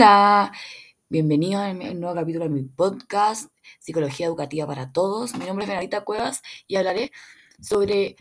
[0.00, 0.50] Hola,
[1.10, 5.34] bienvenidos a un nuevo capítulo de mi podcast, Psicología Educativa para Todos.
[5.34, 7.12] Mi nombre es Benarita Cuevas y hablaré
[7.60, 8.16] sobre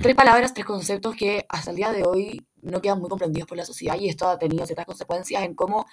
[0.00, 3.56] tres palabras, tres conceptos que hasta el día de hoy no quedan muy comprendidos por
[3.56, 5.86] la sociedad y esto ha tenido ciertas consecuencias en cómo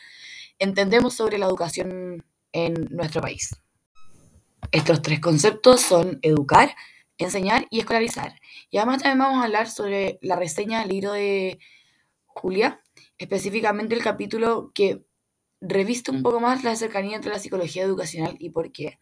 [0.58, 3.56] entendemos sobre la educación en nuestro país.
[4.72, 6.76] Estos tres conceptos son educar,
[7.20, 8.40] enseñar y escolarizar.
[8.72, 11.59] Y además también vamos a hablar sobre la reseña del libro de
[12.35, 12.81] Julia,
[13.17, 15.05] específicamente el capítulo que
[15.62, 18.99] reviste un poco más la cercanía entre la psicología educacional y por qué.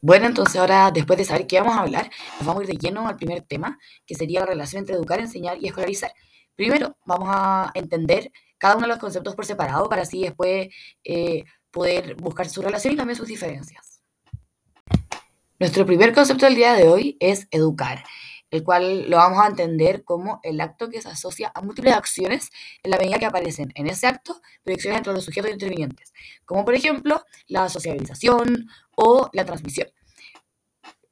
[0.00, 2.78] Bueno, entonces ahora, después de saber qué vamos a hablar, nos vamos a ir de
[2.78, 6.12] lleno al primer tema, que sería la relación entre educar, enseñar y escolarizar.
[6.54, 10.68] Primero, vamos a entender cada uno de los conceptos por separado para así después
[11.04, 13.87] eh, poder buscar su relación y también sus diferencias.
[15.60, 18.04] Nuestro primer concepto del día de hoy es educar,
[18.52, 22.50] el cual lo vamos a entender como el acto que se asocia a múltiples acciones
[22.84, 26.12] en la medida que aparecen en ese acto proyecciones entre los sujetos intervinientes,
[26.44, 29.88] como por ejemplo la socialización o la transmisión.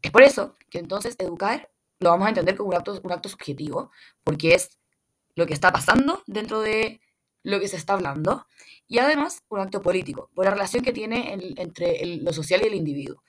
[0.00, 3.28] Es por eso que entonces educar lo vamos a entender como un acto, un acto
[3.28, 3.90] subjetivo,
[4.22, 4.78] porque es
[5.34, 7.00] lo que está pasando dentro de
[7.42, 8.46] lo que se está hablando,
[8.86, 12.74] y además un acto político, por la relación que tiene entre lo social y el
[12.74, 13.24] individuo.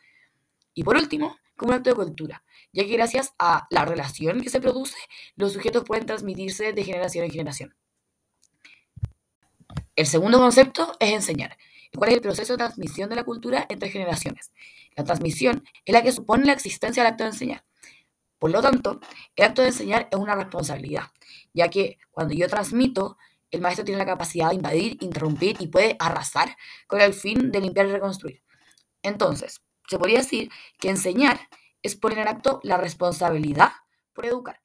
[0.78, 4.52] Y por último, como un acto de cultura, ya que gracias a la relación que
[4.52, 4.96] se produce,
[5.36, 7.76] los sujetos pueden transmitirse de generación en generación.
[9.96, 11.58] El segundo concepto es enseñar,
[11.96, 14.52] cuál es el proceso de transmisión de la cultura entre generaciones.
[14.96, 17.66] La transmisión es la que supone la existencia del acto de enseñar.
[18.38, 19.00] Por lo tanto,
[19.36, 21.06] el acto de enseñar es una responsabilidad,
[21.56, 23.18] ya que cuando yo transmito,
[23.50, 27.62] el maestro tiene la capacidad de invadir, interrumpir y puede arrasar con el fin de
[27.62, 28.44] limpiar y reconstruir.
[29.02, 31.40] Entonces, se podría decir que enseñar
[31.82, 33.72] es poner en acto la responsabilidad
[34.14, 34.62] por educar.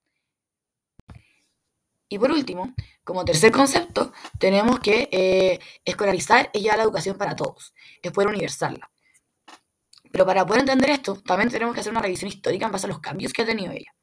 [2.08, 2.74] Y por último,
[3.04, 7.72] como tercer concepto, tenemos que eh, escolarizar es ya la educación para todos,
[8.02, 8.90] es poder universarla.
[10.10, 12.90] Pero para poder entender esto, también tenemos que hacer una revisión histórica en base a
[12.90, 13.94] los cambios que ha tenido ella.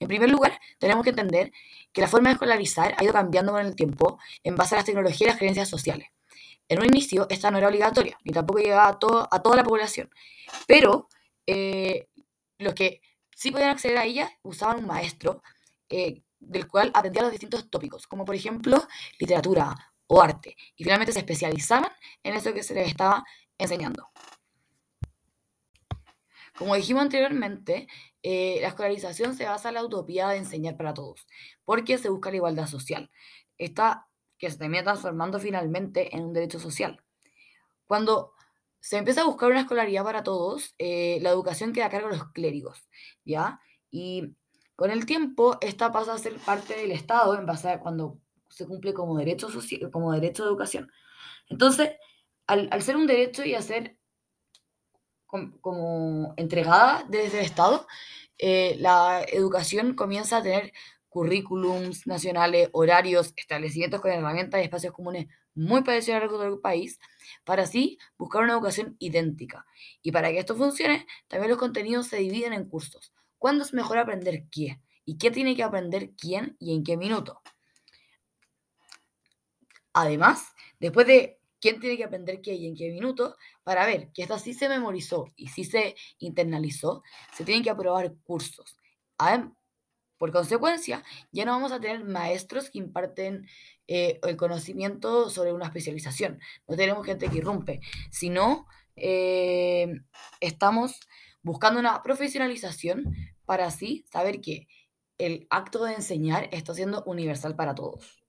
[0.00, 1.52] En primer lugar, tenemos que entender
[1.92, 4.84] que la forma de escolarizar ha ido cambiando con el tiempo en base a las
[4.84, 6.08] tecnologías y las creencias sociales.
[6.72, 10.08] En un inicio, esta no era obligatoria, ni tampoco llegaba a, toda la población.
[10.66, 11.06] Pero
[11.46, 12.08] eh,
[12.56, 13.02] los que
[13.36, 15.42] sí podían acceder a ella usaban un maestro
[15.90, 18.88] eh, del cual aprendía los distintos tópicos, como por ejemplo
[19.18, 20.56] literatura o arte.
[20.74, 23.22] Y finalmente se especializaban en eso que se les estaba
[23.58, 24.08] enseñando.
[26.56, 27.86] Como dijimos anteriormente,
[28.22, 31.26] eh, la escolarización se basa en la utopía de enseñar para todos,
[31.66, 33.10] porque se busca la igualdad social.
[34.42, 37.00] Que se termina transformando finalmente en un derecho social.
[37.86, 38.32] Cuando
[38.80, 42.16] se empieza a buscar una escolaridad para todos, eh, la educación queda a cargo de
[42.16, 42.88] los clérigos,
[43.24, 43.60] ¿ya?
[43.88, 44.34] Y
[44.74, 48.66] con el tiempo, esta pasa a ser parte del Estado en base a cuando se
[48.66, 49.46] cumple como derecho,
[49.92, 50.90] como derecho de educación.
[51.48, 51.92] Entonces,
[52.48, 53.96] al, ser un derecho y a ser
[55.28, 57.86] como, entregada desde el Estado,
[58.38, 60.72] eh, la educación comienza a tener
[61.12, 66.98] currículums nacionales, horarios, establecimientos con herramientas y espacios comunes muy parecidos al resto del país,
[67.44, 69.66] para así buscar una educación idéntica.
[70.00, 73.12] Y para que esto funcione, también los contenidos se dividen en cursos.
[73.36, 74.80] ¿Cuándo es mejor aprender qué?
[75.04, 77.42] ¿Y qué tiene que aprender quién y en qué minuto?
[79.92, 84.22] Además, después de quién tiene que aprender qué y en qué minuto, para ver que
[84.22, 87.02] esto sí se memorizó y sí se internalizó,
[87.34, 88.78] se tienen que aprobar cursos.
[90.22, 91.02] Por consecuencia,
[91.32, 93.48] ya no vamos a tener maestros que imparten
[93.88, 96.38] eh, el conocimiento sobre una especialización.
[96.68, 97.80] No tenemos gente que irrumpe,
[98.12, 100.00] sino eh,
[100.38, 101.00] estamos
[101.42, 103.16] buscando una profesionalización
[103.46, 104.68] para así saber que
[105.18, 108.22] el acto de enseñar está siendo universal para todos.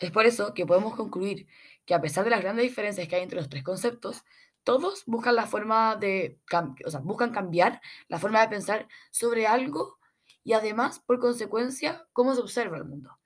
[0.00, 1.46] Es por eso que podemos concluir
[1.86, 4.22] que a pesar de las grandes diferencias que hay entre los tres conceptos,
[4.64, 6.40] todos buscan la forma de,
[6.84, 10.01] o sea, buscan cambiar la forma de pensar sobre algo
[10.44, 13.18] y además, por consecuencia, cómo se observa el mundo.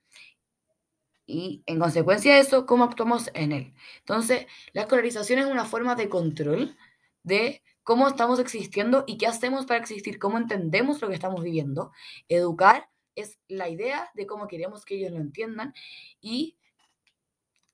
[1.26, 3.74] Y en consecuencia de eso, cómo actuamos en él.
[3.98, 6.76] Entonces, la escolarización es una forma de control
[7.24, 11.92] de cómo estamos existiendo y qué hacemos para existir, cómo entendemos lo que estamos viviendo.
[12.28, 15.74] Educar es la idea de cómo queremos que ellos lo entiendan
[16.20, 16.58] y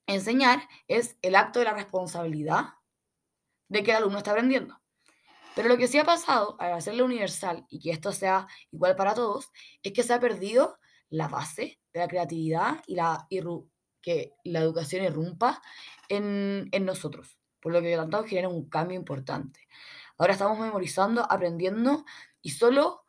[0.06, 2.74] enseñar es el acto de la responsabilidad
[3.68, 4.81] de que el alumno está aprendiendo.
[5.54, 9.14] Pero lo que sí ha pasado al hacerlo universal y que esto sea igual para
[9.14, 9.50] todos,
[9.82, 10.78] es que se ha perdido
[11.10, 13.26] la base de la creatividad y la
[14.00, 15.62] que la educación irrumpa
[16.08, 19.60] en, en nosotros, por lo que tanto genera un cambio importante.
[20.18, 22.04] Ahora estamos memorizando, aprendiendo
[22.40, 23.04] y solo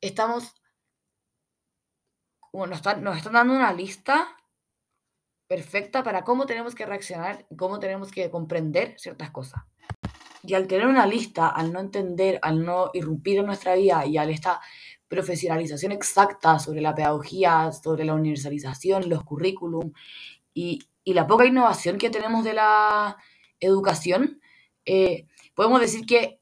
[0.00, 0.54] estamos,
[2.52, 4.36] bueno, nos están, nos están dando una lista
[5.48, 9.62] perfecta para cómo tenemos que reaccionar y cómo tenemos que comprender ciertas cosas.
[10.44, 14.16] Y al tener una lista, al no entender, al no irrumpir en nuestra vida y
[14.16, 14.60] al esta
[15.08, 19.92] profesionalización exacta sobre la pedagogía, sobre la universalización, los currículum
[20.54, 23.16] y, y la poca innovación que tenemos de la
[23.60, 24.40] educación,
[24.84, 26.40] eh, podemos decir que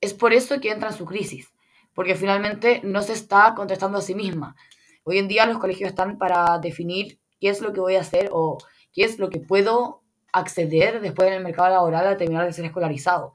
[0.00, 1.52] es por eso que entra en su crisis,
[1.94, 4.56] porque finalmente no se está contestando a sí misma.
[5.04, 8.30] Hoy en día los colegios están para definir qué es lo que voy a hacer
[8.32, 8.58] o
[8.92, 10.03] qué es lo que puedo
[10.34, 13.34] acceder después en el mercado laboral al terminar de ser escolarizado.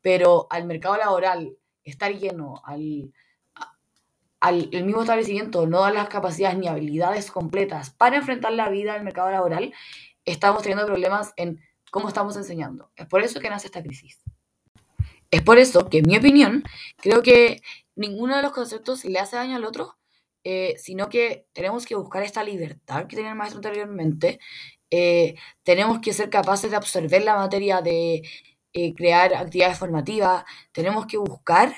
[0.00, 3.12] Pero al mercado laboral estar lleno, al,
[4.40, 8.94] al el mismo establecimiento no dar las capacidades ni habilidades completas para enfrentar la vida
[8.94, 9.72] del mercado laboral,
[10.24, 11.60] estamos teniendo problemas en
[11.90, 12.90] cómo estamos enseñando.
[12.96, 14.20] Es por eso que nace esta crisis.
[15.30, 16.64] Es por eso que, en mi opinión,
[16.96, 17.62] creo que
[17.94, 19.96] ninguno de los conceptos le hace daño al otro,
[20.44, 24.40] eh, sino que tenemos que buscar esta libertad que tenía el maestro anteriormente.
[24.92, 25.34] Eh,
[25.64, 28.22] tenemos que ser capaces de absorber la materia, de
[28.72, 30.44] eh, crear actividades formativas.
[30.70, 31.74] Tenemos que buscar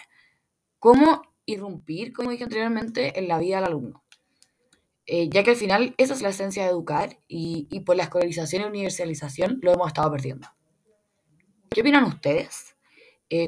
[0.79, 4.03] cómo irrumpir, como dije anteriormente, en la vida del alumno.
[5.07, 8.63] ya que al final esa es la esencia de educar y, y por la escolarización
[8.63, 10.49] y universalización lo hemos estado perdiendo.
[11.71, 12.77] ¿Qué opinan ustedes?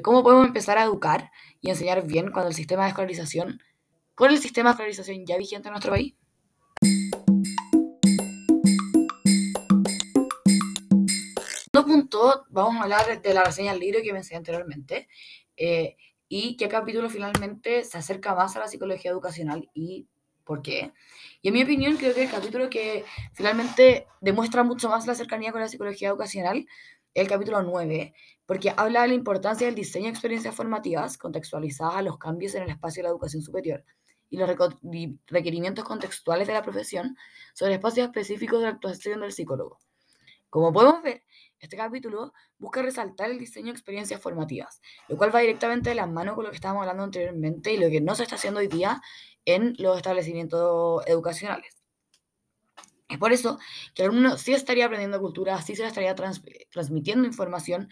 [0.03, 1.31] ¿Cómo podemos empezar a educar
[1.61, 3.61] y enseñar bien cuando el sistema de escolarización
[4.17, 6.15] con el sistema de escolarización ya vigente en nuestro país.
[11.77, 15.09] Segundo punto, vamos a hablar de la reseña del libro que mencioné anteriormente
[15.59, 20.09] eh, y qué capítulo finalmente se acerca más a la psicología educacional y
[20.43, 20.95] por qué.
[21.43, 25.53] Y en mi opinión creo que el capítulo que finalmente demuestra mucho más la cercanía
[25.53, 26.67] con la psicología educacional
[27.13, 28.15] es el capítulo 9,
[28.47, 32.63] porque habla de la importancia del diseño de experiencias formativas contextualizadas a los cambios en
[32.63, 33.85] el espacio de la educación superior
[34.31, 34.49] y los
[35.27, 37.19] requerimientos contextuales de la profesión
[37.53, 39.79] sobre espacios específicos de actuación del psicólogo.
[40.57, 41.23] Como podemos ver,
[41.59, 46.07] este capítulo busca resaltar el diseño de experiencias formativas, lo cual va directamente de la
[46.07, 48.67] mano con lo que estábamos hablando anteriormente y lo que no se está haciendo hoy
[48.67, 49.03] día
[49.45, 51.77] en los establecimientos educacionales.
[53.07, 53.59] Es por eso
[53.95, 57.91] que el alumno sí estaría aprendiendo cultura, sí se estaría transmitiendo información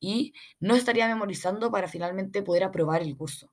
[0.00, 3.52] y no estaría memorizando para finalmente poder aprobar el curso.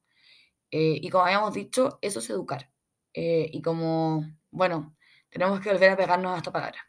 [0.72, 2.70] Eh, y como habíamos dicho, eso es educar.
[3.14, 4.96] Eh, y como, bueno,
[5.30, 6.80] tenemos que volver a pegarnos a esta palabra.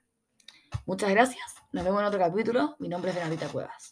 [0.86, 1.53] Muchas gracias.
[1.74, 2.76] Nos vemos en otro capítulo.
[2.78, 3.90] Mi nombre es Benalita Cuevas.